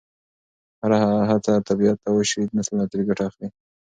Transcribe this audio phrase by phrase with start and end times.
[0.81, 0.99] هره
[1.29, 3.47] هڅه چې طبیعت ته وشي، نسلونه ترې ګټه اخلي.